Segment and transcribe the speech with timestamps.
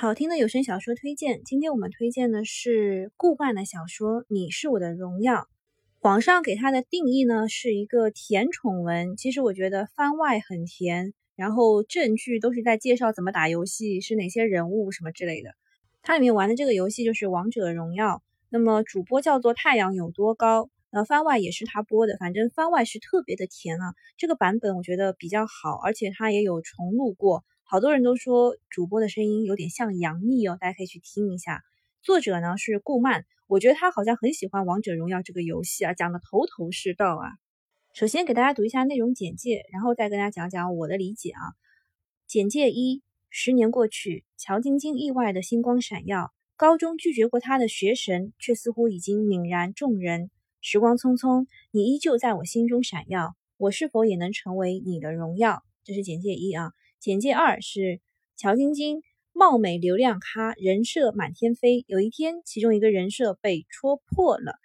[0.00, 5.34] 好听的有声小说推荐，今天我们推荐的是顾漫的小说《你是我的荣耀》。
[5.98, 15.50] 网上给它的定义呢是一个甜宠文，其实我觉得番外很甜，然后正剧都是在介绍怎么打游戏，是哪些人物什么之类的。
[16.00, 18.06] 它里面玩的这个游戏就是《王者荣耀》，
[18.50, 23.94] 那么主播叫做太阳有多高，呃番外也是他播的，反正番外是特别的甜啊。
[24.16, 27.42] 这个版本我觉得比较好，而且它也有重录过。
[27.70, 31.62] 好多人都说主播的声音有点像杨幂哦，大家可以去听一下。
[32.00, 37.28] 作者呢是顾漫，我觉得他好像很喜欢《王者荣耀》这个游戏啊，讲的头头是道啊。
[37.92, 41.42] 首先给大家读一下内容简介，然后再跟大家讲讲我的理解啊。
[42.26, 50.30] 简介一：十年过去，乔晶晶意外的星光闪耀，高中拒绝过她的学神，却似乎已经泯然众人。
[50.62, 55.62] 时光匆匆，你依旧在我心中闪耀，我是否也能成为你的荣耀？
[55.84, 56.72] 这是简介一啊。
[57.00, 58.00] 简介二是
[58.36, 59.02] 乔晶晶
[59.32, 61.84] 貌美流量咖，人设满天飞。
[61.86, 64.56] 有一天，其中一个人设被戳破了。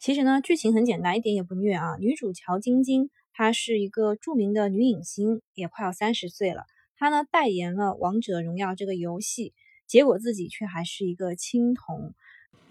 [0.00, 1.96] 其实呢，剧情很简单，一点也不虐啊。
[2.00, 6.64] 女主乔晶晶，她是一个著名的女影星，也快要三十岁了。
[6.96, 9.54] 她呢，代言了《王者荣耀》这个游戏，
[9.86, 12.14] 结果自己却还是一个青铜，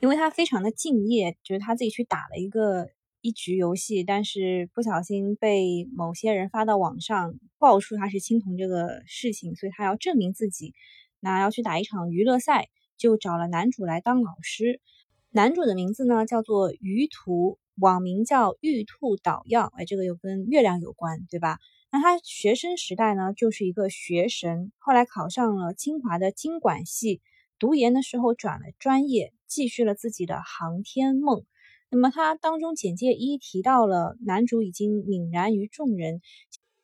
[0.01, 2.89] 因为她非常的敬业，就是她自己去打了一个。
[3.21, 10.73] 一局游戏，但是不小心被某些人发到网上，爆出他是青铜这个事情，所以他要证明自己，
[11.19, 14.79] 那要去打一场娱乐赛，就找了男主来当老师。
[15.31, 21.59] 男主的名字呢叫做于途，网名叫玉兔捣药，哎，这个又跟月亮有关，对吧？
[21.91, 27.21] 那他学生时代呢就是一个学神，后来考上了清华的经管系，
[27.59, 31.45] 读研的时候转了专业，继续了自己的航天梦。
[31.91, 36.21] 那么他当中简介一提到了男主已经泯然于众人，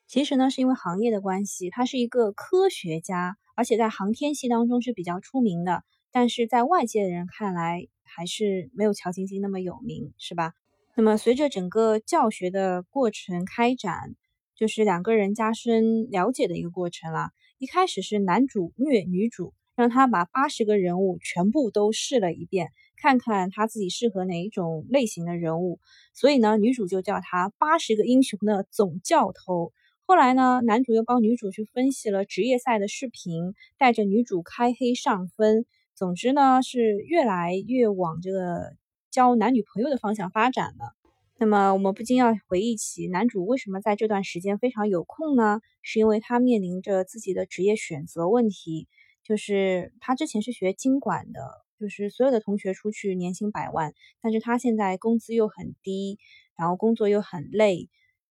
[0.07, 10.53] 其实呢是因为行业的关系，他是一个科学家，而且在航天系当中是比较出名的，但是在外界的人看来还是没有乔晶晶那么有名，是吧？
[10.95, 14.15] 那么随着整个教学的过程开展，
[14.55, 17.29] 就是两个人加深了解的一个过程了。
[17.57, 22.71] 一开始是男主虐女主，让他把八十个人物全部都试了一遍。
[22.97, 25.79] 看看他自己适合哪一种类型的人物，
[26.13, 29.73] 所以呢，女主就叫他八十个英雄的总教头。
[30.07, 35.65] 后来呢，男主又帮女主去分析了职业赛的视频，带着女主开黑上分。
[35.93, 38.75] 总之呢，是越来越往这个
[39.11, 40.95] 交男女朋友的方向发展了。
[41.37, 45.59] 那么我们不禁要回忆起男主为什么在这段时间非常有空呢？
[45.81, 48.87] 是因为他面临着自己的职业选择问题，
[49.25, 51.65] 就是他之前是学经管的。
[51.77, 56.17] 就是所有的同学出去年薪百万，但是他现在工资又很低，
[56.55, 57.89] 然后工作又很累，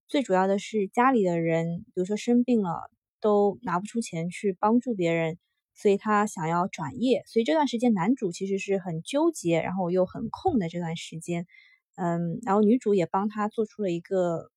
[0.08, 2.90] 最主要的是家里的人，比如说生病了，
[3.20, 5.36] 都拿不出钱去帮助别人，
[5.74, 7.22] 所以他想要转业。
[7.26, 11.46] 所以这段时间男主其实是很纠结，然后又很空的这段时间，
[11.96, 14.50] 嗯，然后女主也帮他做出了一个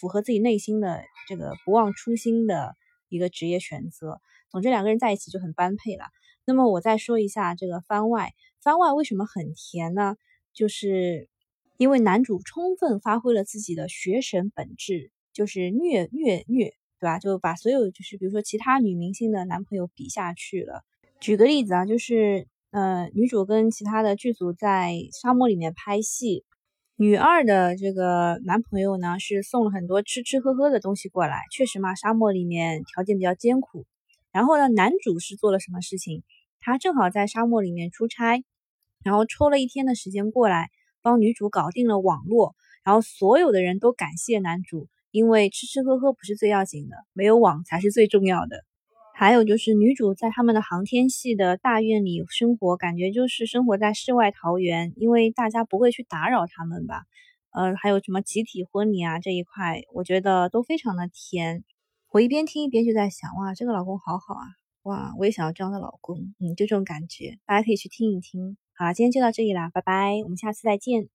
[0.00, 2.74] 符合自己内心的这个不忘初心的
[3.10, 4.20] 一个职业选择。
[4.48, 6.04] 总之两个人在一起就很般配了。
[6.46, 10.16] 那么我再说一下这个番外，番外为什么很甜呢？
[10.52, 11.28] 就是
[11.76, 17.18] 因为男主充分发挥了自己的学神本质，就是虐虐虐，对吧？
[17.18, 20.82] 就把所有就是比如说其他女明星的男朋友比下去了。
[21.20, 26.44] 举个例子啊，就是呃，女主跟其他的剧组在沙漠里面拍戏，
[27.02, 33.86] 女二的这个男朋友呢是送了很多吃吃喝喝的东西过来，确实嘛，沙漠里面条件比较艰苦。
[34.32, 36.22] 然后呢，男主是做了什么事情？
[36.60, 38.44] 他正好在沙漠里面出差，
[39.02, 40.68] 然后抽了一天的时间过来
[41.00, 48.62] 帮女主搞定了网络，然后所有的人都感谢男主，因为吃吃喝喝不是最要紧的，没有网才是最重要的。
[49.20, 57.02] 还有就是女主在他们的航天系的大院里生活，感觉就是生活在世外桃源，因为大家不会去打扰他们吧。
[57.50, 61.64] 呃，还有什么集体婚礼啊这一块，我觉得都非常的甜。
[62.10, 64.46] 我一边听一边就在想，哇，这个老公好好啊。
[64.84, 68.56] 哇，我也想要这样的老公，嗯，就这种感觉，大家可以去听一听。
[68.72, 71.10] 好了，今天就到这里啦，拜拜，我们下次再见。